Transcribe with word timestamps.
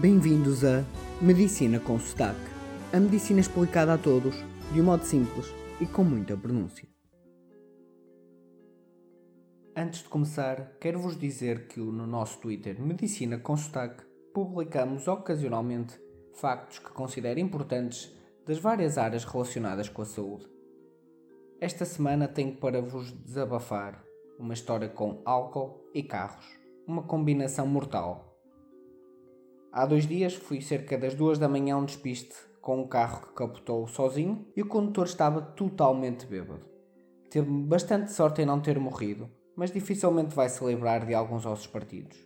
Bem-vindos 0.00 0.64
a 0.64 0.82
Medicina 1.20 1.78
com 1.78 2.00
Sotaque. 2.00 2.40
A 2.90 2.98
medicina 2.98 3.38
explicada 3.38 3.92
a 3.92 3.98
todos, 3.98 4.34
de 4.72 4.80
um 4.80 4.84
modo 4.84 5.04
simples 5.04 5.52
e 5.78 5.84
com 5.84 6.02
muita 6.02 6.34
pronúncia. 6.38 6.88
Antes 9.76 10.02
de 10.02 10.08
começar, 10.08 10.78
quero-vos 10.80 11.18
dizer 11.18 11.68
que 11.68 11.80
no 11.80 12.06
nosso 12.06 12.40
Twitter 12.40 12.80
Medicina 12.80 13.36
com 13.36 13.54
Sotaque 13.58 14.02
publicamos 14.32 15.06
ocasionalmente 15.06 16.00
factos 16.32 16.78
que 16.78 16.92
considero 16.92 17.38
importantes 17.38 18.10
das 18.46 18.58
várias 18.58 18.96
áreas 18.96 19.26
relacionadas 19.26 19.90
com 19.90 20.00
a 20.00 20.06
saúde. 20.06 20.48
Esta 21.60 21.84
semana 21.84 22.26
tenho 22.26 22.56
para 22.56 22.80
vos 22.80 23.12
desabafar 23.12 24.02
uma 24.38 24.54
história 24.54 24.88
com 24.88 25.20
álcool 25.26 25.90
e 25.92 26.02
carros, 26.02 26.46
uma 26.86 27.02
combinação 27.02 27.66
mortal 27.66 28.29
Há 29.72 29.86
dois 29.86 30.04
dias 30.04 30.34
fui 30.34 30.60
cerca 30.60 30.98
das 30.98 31.14
duas 31.14 31.38
da 31.38 31.48
manhã 31.48 31.76
a 31.76 31.78
um 31.78 31.84
despiste 31.84 32.34
com 32.60 32.80
um 32.80 32.88
carro 32.88 33.28
que 33.28 33.34
capotou 33.34 33.86
sozinho 33.86 34.44
e 34.56 34.62
o 34.62 34.66
condutor 34.66 35.06
estava 35.06 35.40
totalmente 35.40 36.26
bêbado. 36.26 36.64
Teve 37.30 37.48
bastante 37.48 38.10
sorte 38.10 38.42
em 38.42 38.44
não 38.44 38.60
ter 38.60 38.80
morrido, 38.80 39.30
mas 39.54 39.70
dificilmente 39.70 40.34
vai 40.34 40.48
se 40.48 40.64
lembrar 40.64 41.06
de 41.06 41.14
alguns 41.14 41.46
ossos 41.46 41.68
partidos. 41.68 42.18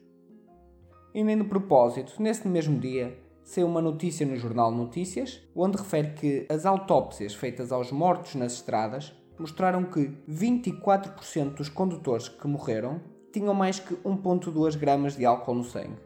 E 1.14 1.22
nem 1.22 1.36
de 1.36 1.44
propósito, 1.44 2.14
nesse 2.18 2.48
mesmo 2.48 2.80
dia, 2.80 3.14
saiu 3.42 3.66
uma 3.66 3.82
notícia 3.82 4.24
no 4.24 4.36
jornal 4.36 4.70
Notícias, 4.70 5.42
onde 5.54 5.76
refere 5.76 6.14
que 6.14 6.46
as 6.48 6.64
autópsias 6.64 7.34
feitas 7.34 7.70
aos 7.70 7.92
mortos 7.92 8.36
nas 8.36 8.54
estradas 8.54 9.12
mostraram 9.38 9.84
que 9.84 10.16
24% 10.26 11.56
dos 11.56 11.68
condutores 11.68 12.26
que 12.26 12.46
morreram 12.46 13.02
tinham 13.30 13.52
mais 13.52 13.78
que 13.78 13.94
1,2 13.96 14.78
gramas 14.78 15.14
de 15.14 15.26
álcool 15.26 15.56
no 15.56 15.64
sangue 15.64 16.03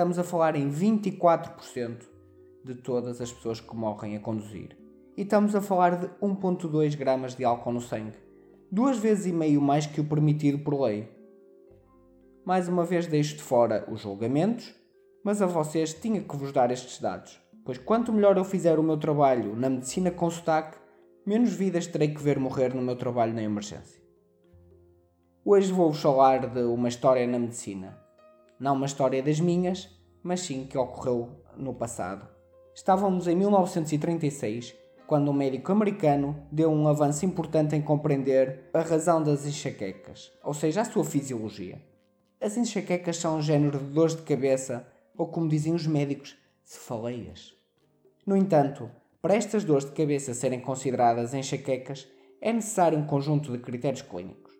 estamos 0.00 0.18
a 0.18 0.24
falar 0.24 0.56
em 0.56 0.70
24% 0.70 2.08
de 2.64 2.74
todas 2.74 3.20
as 3.20 3.30
pessoas 3.30 3.60
que 3.60 3.76
morrem 3.76 4.16
a 4.16 4.20
conduzir. 4.20 4.74
E 5.14 5.20
estamos 5.20 5.54
a 5.54 5.60
falar 5.60 5.94
de 6.00 6.06
1,2 6.22 6.96
gramas 6.96 7.34
de 7.34 7.44
álcool 7.44 7.72
no 7.72 7.82
sangue, 7.82 8.16
duas 8.72 8.96
vezes 8.96 9.26
e 9.26 9.32
meio 9.32 9.60
mais 9.60 9.84
que 9.84 10.00
o 10.00 10.04
permitido 10.08 10.60
por 10.60 10.80
lei. 10.80 11.06
Mais 12.46 12.66
uma 12.66 12.82
vez 12.82 13.06
deixo 13.06 13.36
de 13.36 13.42
fora 13.42 13.86
os 13.92 14.00
julgamentos, 14.00 14.74
mas 15.22 15.42
a 15.42 15.46
vocês 15.46 15.92
tinha 15.92 16.22
que 16.22 16.34
vos 16.34 16.50
dar 16.50 16.70
estes 16.70 16.98
dados, 16.98 17.38
pois 17.62 17.76
quanto 17.76 18.10
melhor 18.10 18.38
eu 18.38 18.44
fizer 18.44 18.78
o 18.78 18.82
meu 18.82 18.96
trabalho 18.96 19.54
na 19.54 19.68
medicina 19.68 20.10
com 20.10 20.30
sotaque, 20.30 20.78
menos 21.26 21.52
vidas 21.52 21.86
terei 21.86 22.08
que 22.08 22.22
ver 22.22 22.38
morrer 22.38 22.74
no 22.74 22.80
meu 22.80 22.96
trabalho 22.96 23.34
na 23.34 23.42
emergência. 23.42 24.00
Hoje 25.44 25.70
vou-vos 25.70 26.00
falar 26.00 26.46
de 26.46 26.62
uma 26.62 26.88
história 26.88 27.26
na 27.26 27.38
medicina, 27.38 27.99
não 28.60 28.74
uma 28.74 28.86
história 28.86 29.22
das 29.22 29.40
minhas, 29.40 29.88
mas 30.22 30.40
sim 30.40 30.66
que 30.66 30.76
ocorreu 30.76 31.42
no 31.56 31.72
passado. 31.72 32.28
Estávamos 32.74 33.26
em 33.26 33.34
1936, 33.34 34.76
quando 35.06 35.30
um 35.30 35.34
médico 35.34 35.72
americano 35.72 36.46
deu 36.52 36.70
um 36.70 36.86
avanço 36.86 37.24
importante 37.24 37.74
em 37.74 37.82
compreender 37.82 38.68
a 38.74 38.80
razão 38.80 39.22
das 39.22 39.46
enxaquecas, 39.46 40.30
ou 40.44 40.52
seja, 40.52 40.82
a 40.82 40.84
sua 40.84 41.04
fisiologia. 41.04 41.80
As 42.40 42.56
enxaquecas 42.56 43.16
são 43.16 43.38
um 43.38 43.42
género 43.42 43.78
de 43.78 43.92
dores 43.92 44.14
de 44.14 44.22
cabeça, 44.22 44.86
ou 45.16 45.26
como 45.26 45.48
dizem 45.48 45.74
os 45.74 45.86
médicos, 45.86 46.36
cefaleias. 46.62 47.54
No 48.26 48.36
entanto, 48.36 48.90
para 49.20 49.34
estas 49.34 49.64
dores 49.64 49.84
de 49.84 49.92
cabeça 49.92 50.32
serem 50.32 50.60
consideradas 50.60 51.34
enxaquecas, 51.34 52.06
é 52.40 52.52
necessário 52.52 52.98
um 52.98 53.06
conjunto 53.06 53.52
de 53.52 53.58
critérios 53.58 54.02
clínicos. 54.02 54.54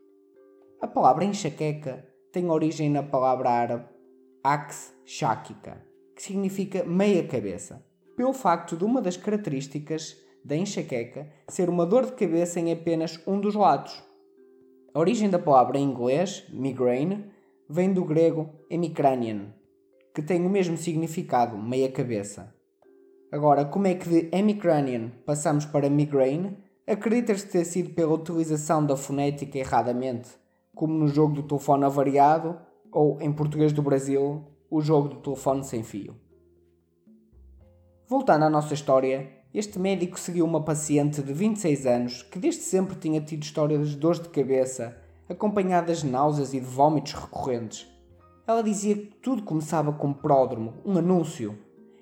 A 0.80 0.86
palavra 0.86 1.24
enxaqueca 1.24 2.06
tem 2.32 2.50
origem 2.50 2.90
na 2.90 3.02
palavra 3.02 3.50
árabe 3.50 3.84
ax 4.42 4.94
que 6.14 6.22
significa 6.22 6.84
meia 6.84 7.26
cabeça, 7.26 7.84
pelo 8.16 8.32
facto 8.32 8.76
de 8.76 8.84
uma 8.84 9.00
das 9.00 9.16
características 9.16 10.16
da 10.44 10.56
enxaqueca 10.56 11.28
ser 11.48 11.68
uma 11.68 11.84
dor 11.84 12.06
de 12.06 12.12
cabeça 12.12 12.60
em 12.60 12.72
apenas 12.72 13.20
um 13.26 13.40
dos 13.40 13.54
lados. 13.54 14.02
A 14.94 14.98
origem 14.98 15.28
da 15.28 15.38
palavra 15.38 15.78
em 15.78 15.84
inglês, 15.84 16.44
migraine, 16.50 17.24
vem 17.68 17.92
do 17.92 18.04
grego 18.04 18.48
hemicranian, 18.68 19.54
que 20.14 20.22
tem 20.22 20.44
o 20.44 20.50
mesmo 20.50 20.76
significado, 20.76 21.56
meia 21.56 21.90
cabeça. 21.90 22.54
Agora, 23.30 23.64
como 23.64 23.86
é 23.86 23.94
que 23.94 24.08
de 24.08 24.28
hemicranian 24.32 25.10
passamos 25.24 25.64
para 25.64 25.88
migraine? 25.88 26.56
Acredita-se 26.86 27.46
ter 27.46 27.64
sido 27.64 27.90
pela 27.90 28.14
utilização 28.14 28.84
da 28.84 28.96
fonética 28.96 29.58
erradamente, 29.58 30.30
como 30.74 30.94
no 30.94 31.06
jogo 31.06 31.34
do 31.34 31.42
telefone 31.44 31.84
avariado 31.84 32.58
ou, 32.92 33.20
em 33.20 33.32
português 33.32 33.72
do 33.72 33.82
Brasil, 33.82 34.44
o 34.70 34.80
jogo 34.80 35.08
do 35.08 35.16
telefone 35.16 35.64
sem 35.64 35.82
fio. 35.82 36.14
Voltando 38.06 38.44
à 38.44 38.50
nossa 38.50 38.74
história, 38.74 39.30
este 39.52 39.78
médico 39.78 40.18
seguiu 40.18 40.44
uma 40.44 40.62
paciente 40.62 41.22
de 41.22 41.32
26 41.32 41.86
anos 41.86 42.22
que 42.22 42.38
desde 42.38 42.62
sempre 42.62 42.96
tinha 42.96 43.20
tido 43.20 43.42
histórias 43.42 43.88
de 43.88 43.96
dores 43.96 44.20
de 44.20 44.28
cabeça, 44.28 44.96
acompanhadas 45.28 46.02
de 46.02 46.08
náuseas 46.08 46.54
e 46.54 46.60
de 46.60 46.66
vômitos 46.66 47.12
recorrentes. 47.14 47.88
Ela 48.46 48.62
dizia 48.62 48.96
que 48.96 49.14
tudo 49.22 49.42
começava 49.42 49.92
com 49.92 50.08
um 50.08 50.12
pródromo, 50.12 50.74
um 50.84 50.98
anúncio. 50.98 51.58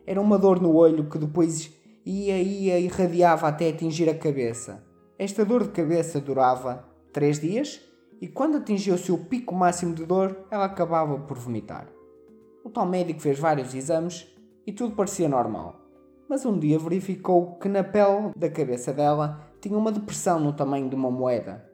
Era 0.06 0.20
uma 0.20 0.38
dor 0.38 0.60
no 0.60 0.74
olho 0.74 1.08
que 1.08 1.18
depois 1.18 1.70
ia, 2.04 2.38
ia 2.38 2.78
e 2.78 2.84
irradiava 2.84 3.48
até 3.48 3.68
atingir 3.68 4.08
a 4.08 4.14
cabeça. 4.14 4.82
Esta 5.18 5.44
dor 5.44 5.64
de 5.64 5.70
cabeça 5.70 6.20
durava 6.20 6.88
três 7.12 7.38
dias 7.38 7.80
e 8.20 8.26
quando 8.26 8.56
atingia 8.56 8.94
o 8.94 8.98
seu 8.98 9.16
pico 9.16 9.54
máximo 9.54 9.94
de 9.94 10.04
dor, 10.04 10.46
ela 10.50 10.64
acabava 10.64 11.18
por 11.18 11.38
vomitar. 11.38 11.88
O 12.64 12.70
tal 12.70 12.86
médico 12.86 13.20
fez 13.20 13.38
vários 13.38 13.74
exames 13.74 14.26
e 14.66 14.72
tudo 14.72 14.94
parecia 14.94 15.28
normal, 15.28 15.76
mas 16.28 16.44
um 16.44 16.58
dia 16.58 16.78
verificou 16.78 17.56
que 17.58 17.68
na 17.68 17.84
pele 17.84 18.32
da 18.36 18.50
cabeça 18.50 18.92
dela 18.92 19.40
tinha 19.60 19.78
uma 19.78 19.92
depressão 19.92 20.40
no 20.40 20.52
tamanho 20.52 20.88
de 20.88 20.94
uma 20.94 21.10
moeda. 21.10 21.64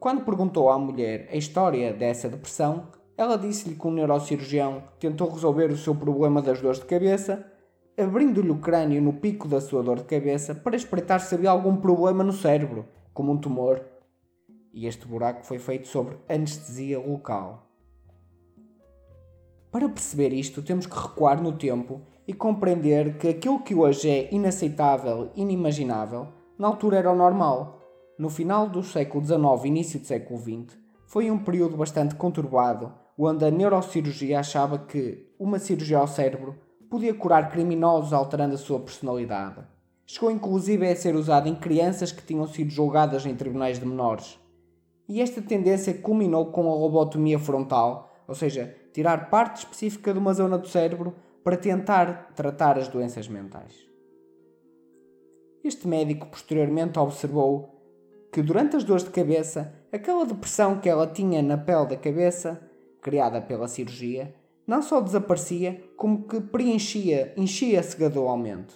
Quando 0.00 0.24
perguntou 0.24 0.68
à 0.68 0.78
mulher 0.78 1.28
a 1.30 1.36
história 1.36 1.92
dessa 1.92 2.28
depressão, 2.28 2.88
ela 3.16 3.38
disse-lhe 3.38 3.76
que 3.76 3.86
um 3.86 3.92
neurocirurgião 3.92 4.82
tentou 4.98 5.30
resolver 5.30 5.70
o 5.70 5.76
seu 5.76 5.94
problema 5.94 6.42
das 6.42 6.60
dores 6.60 6.80
de 6.80 6.86
cabeça, 6.86 7.46
abrindo-lhe 7.96 8.50
o 8.50 8.58
crânio 8.58 9.00
no 9.00 9.12
pico 9.12 9.46
da 9.46 9.60
sua 9.60 9.82
dor 9.82 9.98
de 9.98 10.04
cabeça 10.04 10.54
para 10.54 10.74
espreitar 10.74 11.20
se 11.20 11.34
havia 11.34 11.50
algum 11.50 11.76
problema 11.76 12.24
no 12.24 12.32
cérebro, 12.32 12.84
como 13.14 13.30
um 13.30 13.38
tumor 13.38 13.91
e 14.72 14.86
este 14.86 15.06
buraco 15.06 15.44
foi 15.44 15.58
feito 15.58 15.86
sobre 15.88 16.16
anestesia 16.28 16.98
local. 16.98 17.68
Para 19.70 19.88
perceber 19.88 20.32
isto, 20.32 20.62
temos 20.62 20.86
que 20.86 20.98
recuar 20.98 21.42
no 21.42 21.52
tempo 21.52 22.02
e 22.26 22.32
compreender 22.32 23.16
que 23.18 23.28
aquilo 23.28 23.60
que 23.60 23.74
hoje 23.74 24.08
é 24.08 24.34
inaceitável, 24.34 25.30
inimaginável, 25.34 26.28
na 26.58 26.68
altura 26.68 26.98
era 26.98 27.10
o 27.10 27.16
normal. 27.16 27.80
No 28.18 28.28
final 28.28 28.68
do 28.68 28.82
século 28.82 29.24
XIX 29.24 29.64
e 29.64 29.68
início 29.68 30.00
do 30.00 30.06
século 30.06 30.38
XX, 30.38 30.78
foi 31.06 31.30
um 31.30 31.38
período 31.38 31.76
bastante 31.76 32.14
conturbado, 32.14 32.92
onde 33.18 33.44
a 33.44 33.50
neurocirurgia 33.50 34.40
achava 34.40 34.78
que 34.78 35.26
uma 35.38 35.58
cirurgia 35.58 35.98
ao 35.98 36.06
cérebro 36.06 36.56
podia 36.90 37.14
curar 37.14 37.50
criminosos 37.50 38.12
alterando 38.12 38.54
a 38.54 38.58
sua 38.58 38.80
personalidade. 38.80 39.64
Chegou 40.06 40.30
inclusive 40.30 40.86
a 40.86 40.94
ser 40.94 41.14
usada 41.14 41.48
em 41.48 41.54
crianças 41.54 42.12
que 42.12 42.22
tinham 42.22 42.46
sido 42.46 42.70
julgadas 42.70 43.24
em 43.24 43.34
tribunais 43.34 43.78
de 43.78 43.86
menores 43.86 44.41
e 45.12 45.20
esta 45.20 45.42
tendência 45.42 45.92
culminou 45.92 46.46
com 46.46 46.72
a 46.72 46.74
lobotomia 46.74 47.38
frontal, 47.38 48.10
ou 48.26 48.34
seja, 48.34 48.74
tirar 48.94 49.28
parte 49.28 49.58
específica 49.58 50.10
de 50.10 50.18
uma 50.18 50.32
zona 50.32 50.56
do 50.56 50.66
cérebro 50.66 51.14
para 51.44 51.54
tentar 51.54 52.32
tratar 52.34 52.78
as 52.78 52.88
doenças 52.88 53.28
mentais. 53.28 53.86
Este 55.62 55.86
médico 55.86 56.26
posteriormente 56.28 56.98
observou 56.98 57.78
que 58.32 58.40
durante 58.40 58.74
as 58.74 58.84
dores 58.84 59.04
de 59.04 59.10
cabeça, 59.10 59.74
aquela 59.92 60.24
depressão 60.24 60.80
que 60.80 60.88
ela 60.88 61.06
tinha 61.06 61.42
na 61.42 61.58
pele 61.58 61.88
da 61.88 61.96
cabeça, 61.98 62.62
criada 63.02 63.38
pela 63.42 63.68
cirurgia, 63.68 64.34
não 64.66 64.80
só 64.80 64.98
desaparecia, 64.98 65.84
como 65.94 66.26
que 66.26 66.40
preenchia, 66.40 67.34
enchia-se 67.36 67.98
gradualmente. 67.98 68.74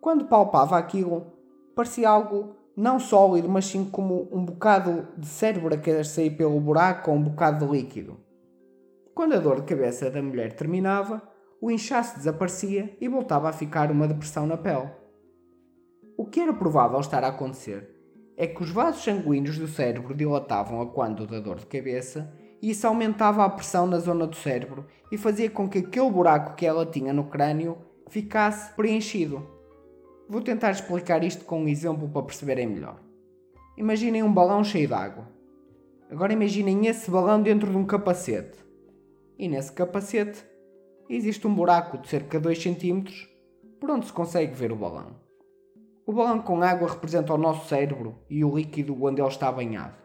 Quando 0.00 0.26
palpava 0.26 0.78
aquilo, 0.78 1.32
parecia 1.74 2.08
algo 2.08 2.61
não 2.76 2.98
sólido, 2.98 3.48
mas 3.48 3.66
sim 3.66 3.84
como 3.84 4.28
um 4.32 4.44
bocado 4.44 5.08
de 5.16 5.26
cérebro 5.26 5.74
a 5.74 5.78
querer 5.78 6.04
sair 6.04 6.30
pelo 6.30 6.58
buraco 6.60 7.10
ou 7.10 7.16
um 7.16 7.22
bocado 7.22 7.66
de 7.66 7.72
líquido. 7.72 8.18
Quando 9.14 9.34
a 9.34 9.38
dor 9.38 9.60
de 9.60 9.66
cabeça 9.66 10.10
da 10.10 10.22
mulher 10.22 10.54
terminava, 10.54 11.22
o 11.60 11.70
inchaço 11.70 12.16
desaparecia 12.16 12.96
e 13.00 13.08
voltava 13.08 13.48
a 13.48 13.52
ficar 13.52 13.90
uma 13.90 14.08
depressão 14.08 14.46
na 14.46 14.56
pele. 14.56 14.90
O 16.16 16.24
que 16.24 16.40
era 16.40 16.52
provável 16.52 16.98
estar 16.98 17.22
a 17.22 17.28
acontecer 17.28 17.88
é 18.36 18.46
que 18.46 18.62
os 18.62 18.70
vasos 18.70 19.04
sanguíneos 19.04 19.58
do 19.58 19.68
cérebro 19.68 20.14
dilatavam 20.14 20.80
a 20.80 20.86
quando 20.86 21.26
da 21.26 21.40
dor 21.40 21.56
de 21.56 21.66
cabeça 21.66 22.32
e 22.60 22.70
isso 22.70 22.86
aumentava 22.86 23.44
a 23.44 23.50
pressão 23.50 23.86
na 23.86 23.98
zona 23.98 24.26
do 24.26 24.36
cérebro 24.36 24.86
e 25.10 25.18
fazia 25.18 25.50
com 25.50 25.68
que 25.68 25.78
aquele 25.78 26.10
buraco 26.10 26.54
que 26.54 26.64
ela 26.64 26.86
tinha 26.86 27.12
no 27.12 27.24
crânio 27.24 27.76
ficasse 28.08 28.74
preenchido. 28.74 29.46
Vou 30.28 30.40
tentar 30.40 30.70
explicar 30.70 31.22
isto 31.24 31.44
com 31.44 31.62
um 31.62 31.68
exemplo 31.68 32.08
para 32.08 32.22
perceberem 32.22 32.66
melhor. 32.66 33.00
Imaginem 33.76 34.22
um 34.22 34.32
balão 34.32 34.62
cheio 34.62 34.86
de 34.86 34.94
água. 34.94 35.28
Agora 36.10 36.32
imaginem 36.32 36.86
esse 36.86 37.10
balão 37.10 37.42
dentro 37.42 37.70
de 37.70 37.76
um 37.76 37.86
capacete. 37.86 38.58
E 39.38 39.48
nesse 39.48 39.72
capacete, 39.72 40.44
existe 41.08 41.46
um 41.46 41.54
buraco 41.54 41.98
de 41.98 42.08
cerca 42.08 42.38
de 42.38 42.44
2 42.44 42.58
cm 42.58 43.04
por 43.80 43.90
onde 43.90 44.06
se 44.06 44.12
consegue 44.12 44.54
ver 44.54 44.70
o 44.70 44.76
balão. 44.76 45.16
O 46.06 46.12
balão 46.12 46.40
com 46.40 46.62
água 46.62 46.88
representa 46.88 47.34
o 47.34 47.38
nosso 47.38 47.68
cérebro 47.68 48.16
e 48.28 48.44
o 48.44 48.56
líquido 48.56 48.96
onde 49.02 49.20
ele 49.20 49.28
está 49.28 49.50
banhado. 49.50 49.96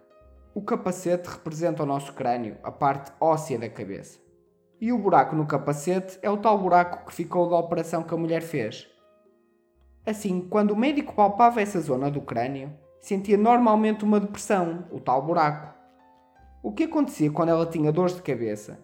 O 0.54 0.62
capacete 0.62 1.28
representa 1.30 1.84
o 1.84 1.86
nosso 1.86 2.14
crânio, 2.14 2.58
a 2.64 2.72
parte 2.72 3.12
óssea 3.20 3.60
da 3.60 3.70
cabeça. 3.70 4.20
E 4.80 4.92
o 4.92 4.98
buraco 4.98 5.36
no 5.36 5.46
capacete 5.46 6.18
é 6.22 6.30
o 6.30 6.38
tal 6.38 6.58
buraco 6.58 7.06
que 7.06 7.14
ficou 7.14 7.50
da 7.50 7.58
operação 7.58 8.04
que 8.04 8.14
a 8.14 8.18
mulher 8.18 8.42
fez. 8.42 8.88
Assim, 10.08 10.40
quando 10.40 10.72
o 10.72 10.76
médico 10.78 11.14
palpava 11.14 11.62
essa 11.62 11.82
zona 11.82 12.10
do 12.10 12.22
crânio, 12.22 12.72
sentia 13.02 13.36
normalmente 13.36 14.06
uma 14.06 14.22
depressão, 14.22 14.86
o 14.90 15.02
tal 15.02 15.22
buraco. 15.22 15.78
O 16.64 16.72
que 16.72 16.84
acontecia 16.84 17.30
quando 17.30 17.50
ela 17.50 17.66
tinha 17.66 17.92
dores 17.92 18.16
de 18.16 18.22
cabeça 18.22 18.80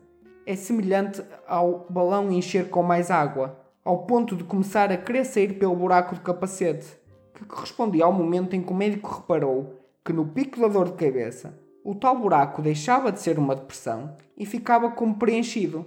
é 0.45 0.53
semelhante 0.57 1.23
ao 1.47 1.87
balão 1.89 2.29
encher 2.29 2.69
com 2.69 2.83
mais 2.83 3.09
água, 3.09 3.57
ao 3.85 3.99
ponto 3.99 4.35
de 4.35 4.43
começar 4.43 4.91
a 4.91 4.97
querer 4.97 5.23
sair 5.23 5.57
pelo 5.57 5.73
buraco 5.77 6.13
do 6.13 6.19
capacete, 6.19 6.93
que 7.33 7.45
correspondia 7.45 8.03
ao 8.03 8.11
momento 8.11 8.53
em 8.53 8.61
que 8.61 8.73
o 8.73 8.75
médico 8.75 9.09
reparou 9.09 9.79
que 10.03 10.11
no 10.11 10.27
pico 10.27 10.59
da 10.59 10.67
dor 10.67 10.91
de 10.91 11.05
cabeça 11.05 11.57
o 11.85 11.95
tal 11.95 12.19
buraco 12.19 12.61
deixava 12.61 13.13
de 13.13 13.21
ser 13.21 13.39
uma 13.39 13.55
depressão 13.55 14.17
e 14.37 14.45
ficava 14.45 14.91
como 14.91 15.15
preenchido. 15.15 15.85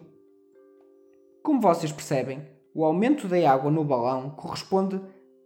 Como 1.43 1.61
vocês 1.61 1.93
percebem, 1.93 2.41
o 2.75 2.87
aumento 2.87 3.29
da 3.29 3.51
água 3.51 3.71
no 3.71 3.85
balão 3.85 4.31
corresponde 4.31 4.99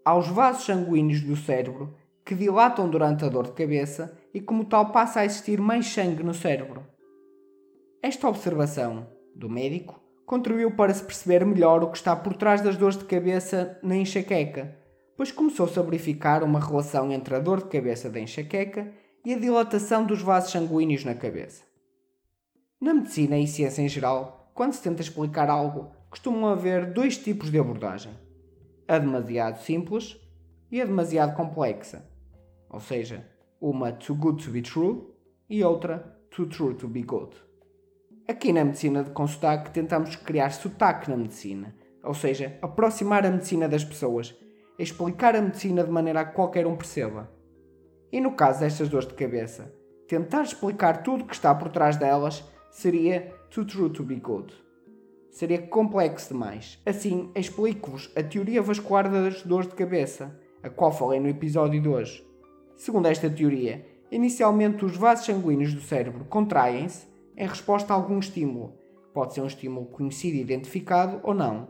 aos 0.05 0.29
vasos 0.29 0.65
sanguíneos 0.65 1.21
do 1.21 1.37
cérebro 1.37 1.95
que 2.25 2.35
dilatam 2.35 2.89
durante 2.89 3.25
a 3.25 3.29
dor 3.29 3.47
de 3.47 3.53
cabeça 3.53 4.17
e, 4.33 4.41
como 4.41 4.65
tal, 4.65 4.93
passa 4.93 5.21
a 5.21 5.25
existir 5.25 5.61
mais 5.61 5.87
sangue 5.87 6.23
no 6.23 6.35
cérebro. 6.35 6.87
Esta 8.03 8.29
observação 8.29 9.07
do 9.35 9.49
médico 9.49 10.01
contribuiu 10.25 10.71
para 10.77 10.95
se 10.95 11.03
perceber 11.03 11.45
melhor 11.45 11.83
o 11.83 11.91
que 11.91 11.97
está 11.97 12.15
por 12.15 12.35
trás 12.35 12.61
das 12.61 12.77
dores 12.77 12.97
de 12.97 13.05
cabeça 13.05 13.79
na 13.83 13.97
enxaqueca, 13.97 14.77
pois 15.17 15.33
começou-se 15.33 15.79
a 15.79 15.83
verificar 15.83 16.45
uma 16.45 16.61
relação 16.61 17.11
entre 17.11 17.35
a 17.35 17.41
dor 17.41 17.59
de 17.63 17.69
cabeça 17.69 18.09
da 18.09 18.21
enxaqueca 18.21 18.93
e 19.25 19.35
a 19.35 19.39
dilatação 19.39 20.07
dos 20.07 20.23
vasos 20.23 20.53
sanguíneos 20.53 21.05
na 21.05 21.15
cabeça. 21.15 21.65
Na 22.81 22.95
medicina 22.95 23.39
e 23.39 23.47
ciência 23.47 23.83
em 23.83 23.89
geral, 23.89 24.51
quando 24.55 24.73
se 24.73 24.83
tenta 24.83 25.03
explicar 25.03 25.51
algo, 25.51 25.91
costumam 26.09 26.49
haver 26.49 26.93
dois 26.93 27.19
tipos 27.19 27.51
de 27.51 27.59
abordagem: 27.59 28.13
a 28.91 28.99
demasiado 28.99 29.61
simples 29.61 30.19
e 30.69 30.83
a 30.83 30.85
demasiado 30.85 31.37
complexa, 31.37 32.11
ou 32.69 32.81
seja, 32.81 33.25
uma 33.61 33.93
too 33.93 34.17
good 34.17 34.45
to 34.45 34.51
be 34.51 34.61
true 34.61 35.15
e 35.49 35.63
outra 35.63 35.99
too 36.29 36.47
true 36.47 36.75
to 36.75 36.89
be 36.89 37.03
good. 37.03 37.37
Aqui 38.27 38.53
na 38.53 38.65
medicina 38.65 39.05
de 39.05 39.11
consotaque 39.11 39.71
tentamos 39.71 40.17
criar 40.17 40.51
sotaque 40.51 41.09
na 41.09 41.17
medicina, 41.17 41.73
ou 42.03 42.15
seja, 42.15 42.59
aproximar 42.61 43.25
a 43.25 43.31
medicina 43.31 43.69
das 43.69 43.85
pessoas, 43.85 44.37
explicar 44.77 45.37
a 45.37 45.41
medicina 45.41 45.85
de 45.85 45.91
maneira 45.93 46.23
a 46.23 46.25
que 46.25 46.35
qualquer 46.35 46.67
um 46.67 46.75
perceba. 46.75 47.31
E 48.11 48.21
no 48.21 48.33
caso 48.33 48.59
destas 48.59 48.89
dores 48.89 49.07
de 49.07 49.15
cabeça, 49.15 49.73
tentar 50.09 50.43
explicar 50.43 51.05
tudo 51.05 51.23
o 51.23 51.27
que 51.29 51.35
está 51.35 51.55
por 51.55 51.69
trás 51.69 51.97
delas 51.97 52.43
seria 52.73 53.33
too 53.51 53.65
true 53.65 53.91
to 53.91 54.03
be 54.03 54.17
good. 54.17 54.53
Seria 55.31 55.63
complexo 55.63 56.33
demais. 56.33 56.81
Assim, 56.85 57.31
explico-vos 57.37 58.11
a 58.17 58.23
teoria 58.23 58.61
vascular 58.61 59.09
das 59.09 59.43
dores 59.43 59.69
de 59.69 59.77
cabeça, 59.77 60.39
a 60.63 60.69
qual 60.69 60.93
falei 60.93 61.21
no 61.21 61.29
episódio 61.29 61.81
de 61.81 61.89
hoje. 61.89 62.27
Segundo 62.77 63.07
esta 63.07 63.31
teoria, 63.31 63.87
inicialmente 64.11 64.85
os 64.85 64.97
vasos 64.97 65.27
sanguíneos 65.27 65.73
do 65.73 65.81
cérebro 65.81 66.25
contraem-se 66.25 67.07
em 67.37 67.47
resposta 67.47 67.93
a 67.93 67.97
algum 67.97 68.19
estímulo. 68.19 68.75
Pode 69.15 69.35
ser 69.35 69.41
um 69.41 69.47
estímulo 69.47 69.87
conhecido 69.87 70.37
e 70.37 70.41
identificado 70.41 71.21
ou 71.23 71.33
não. 71.33 71.69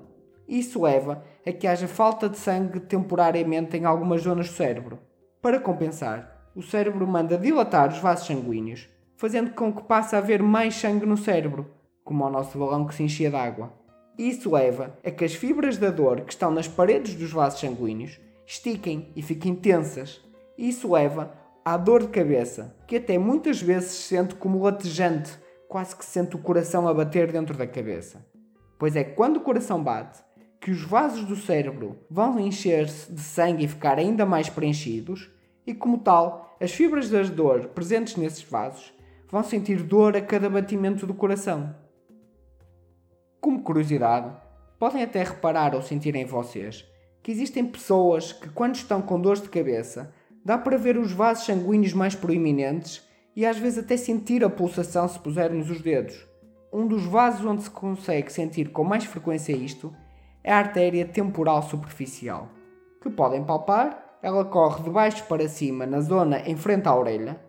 Isso 0.48 0.82
leva 0.82 1.22
a 1.46 1.52
que 1.52 1.66
haja 1.66 1.86
falta 1.86 2.28
de 2.28 2.38
sangue 2.38 2.80
temporariamente 2.80 3.76
em 3.76 3.84
algumas 3.84 4.22
zonas 4.22 4.48
do 4.48 4.54
cérebro. 4.54 4.98
Para 5.40 5.60
compensar, 5.60 6.50
o 6.56 6.62
cérebro 6.62 7.06
manda 7.06 7.38
dilatar 7.38 7.88
os 7.88 7.98
vasos 7.98 8.26
sanguíneos, 8.26 8.88
fazendo 9.16 9.52
com 9.52 9.72
que 9.72 9.82
passe 9.84 10.16
a 10.16 10.18
haver 10.18 10.42
mais 10.42 10.74
sangue 10.74 11.06
no 11.06 11.16
cérebro, 11.16 11.70
como 12.10 12.24
o 12.24 12.28
nosso 12.30 12.58
balão 12.58 12.88
que 12.88 12.94
se 12.96 13.04
enchia 13.04 13.30
de 13.30 13.36
água. 13.36 13.72
Isso 14.18 14.50
leva 14.50 14.98
a 15.06 15.12
que 15.12 15.24
as 15.24 15.32
fibras 15.32 15.78
da 15.78 15.92
dor 15.92 16.22
que 16.22 16.32
estão 16.32 16.50
nas 16.50 16.66
paredes 16.66 17.14
dos 17.14 17.30
vasos 17.30 17.60
sanguíneos 17.60 18.18
estiquem 18.44 19.12
e 19.14 19.22
fiquem 19.22 19.54
tensas. 19.54 20.20
Isso 20.58 20.90
leva 20.92 21.32
à 21.64 21.76
dor 21.76 22.02
de 22.02 22.08
cabeça, 22.08 22.76
que 22.88 22.96
até 22.96 23.16
muitas 23.16 23.62
vezes 23.62 23.92
se 23.92 24.08
sente 24.08 24.34
como 24.34 24.60
latejante, 24.60 25.38
quase 25.68 25.94
que 25.94 26.04
se 26.04 26.10
sente 26.10 26.34
o 26.34 26.40
coração 26.40 26.88
a 26.88 26.92
bater 26.92 27.30
dentro 27.30 27.56
da 27.56 27.64
cabeça. 27.64 28.26
Pois 28.76 28.96
é 28.96 29.04
quando 29.04 29.36
o 29.36 29.42
coração 29.42 29.80
bate 29.80 30.18
que 30.60 30.72
os 30.72 30.82
vasos 30.82 31.24
do 31.24 31.36
cérebro 31.36 31.96
vão 32.10 32.40
encher-se 32.40 33.12
de 33.12 33.20
sangue 33.20 33.66
e 33.66 33.68
ficar 33.68 34.00
ainda 34.00 34.26
mais 34.26 34.48
preenchidos, 34.48 35.30
e 35.64 35.72
como 35.72 35.98
tal, 35.98 36.56
as 36.60 36.72
fibras 36.72 37.08
da 37.08 37.22
dor 37.22 37.68
presentes 37.68 38.16
nesses 38.16 38.42
vasos 38.42 38.92
vão 39.30 39.44
sentir 39.44 39.84
dor 39.84 40.16
a 40.16 40.20
cada 40.20 40.50
batimento 40.50 41.06
do 41.06 41.14
coração. 41.14 41.72
Como 43.40 43.62
curiosidade, 43.62 44.30
podem 44.78 45.02
até 45.02 45.22
reparar 45.22 45.74
ou 45.74 45.80
sentir 45.80 46.14
em 46.14 46.26
vocês 46.26 46.86
que 47.22 47.30
existem 47.30 47.64
pessoas 47.66 48.32
que, 48.32 48.48
quando 48.48 48.74
estão 48.74 49.02
com 49.02 49.20
dores 49.20 49.42
de 49.42 49.48
cabeça, 49.48 50.12
dá 50.44 50.56
para 50.56 50.76
ver 50.76 50.96
os 50.96 51.12
vasos 51.12 51.44
sanguíneos 51.44 51.92
mais 51.92 52.14
proeminentes 52.14 53.06
e 53.36 53.44
às 53.44 53.58
vezes 53.58 53.78
até 53.78 53.96
sentir 53.96 54.44
a 54.44 54.50
pulsação 54.50 55.06
se 55.08 55.18
pusermos 55.18 55.70
os 55.70 55.80
dedos. 55.80 56.26
Um 56.72 56.86
dos 56.86 57.04
vasos 57.04 57.44
onde 57.44 57.62
se 57.62 57.70
consegue 57.70 58.32
sentir 58.32 58.70
com 58.70 58.84
mais 58.84 59.04
frequência 59.04 59.52
isto 59.52 59.94
é 60.42 60.52
a 60.52 60.58
artéria 60.58 61.04
temporal 61.04 61.62
superficial, 61.62 62.48
que 63.02 63.10
podem 63.10 63.44
palpar, 63.44 64.18
ela 64.22 64.44
corre 64.44 64.82
de 64.82 64.90
baixo 64.90 65.24
para 65.26 65.48
cima 65.48 65.86
na 65.86 66.00
zona 66.00 66.40
em 66.40 66.56
frente 66.56 66.86
à 66.86 66.94
orelha 66.94 67.40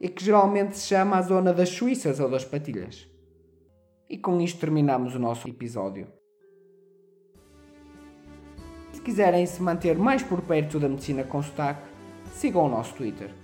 e 0.00 0.08
que 0.08 0.24
geralmente 0.24 0.76
se 0.76 0.86
chama 0.86 1.18
a 1.18 1.22
zona 1.22 1.52
das 1.52 1.68
suíças 1.68 2.20
ou 2.20 2.28
das 2.28 2.44
patilhas. 2.44 3.09
E 4.10 4.18
com 4.18 4.40
isto 4.40 4.58
terminamos 4.58 5.14
o 5.14 5.20
nosso 5.20 5.48
episódio. 5.48 6.08
Se 8.92 9.00
quiserem 9.00 9.46
se 9.46 9.62
manter 9.62 9.96
mais 9.96 10.20
por 10.20 10.42
perto 10.42 10.80
da 10.80 10.88
medicina 10.88 11.22
com 11.22 11.40
sotaque, 11.40 11.88
sigam 12.32 12.66
o 12.66 12.68
nosso 12.68 12.92
Twitter 12.94 13.39